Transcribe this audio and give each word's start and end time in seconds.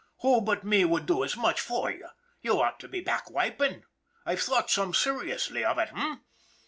Who 0.21 0.41
but 0.41 0.63
me 0.63 0.83
would 0.83 1.05
do 1.05 1.23
as 1.23 1.37
much 1.37 1.61
for 1.61 1.91
you? 1.91 2.07
You 2.41 2.59
ought 2.59 2.79
to 2.79 2.87
be 2.87 3.01
back 3.01 3.29
wiping. 3.29 3.83
I've 4.25 4.41
thought 4.41 4.71
some 4.71 4.95
seriously 4.95 5.63
of 5.63 5.77
it, 5.77 5.89
h'm? 5.89 6.23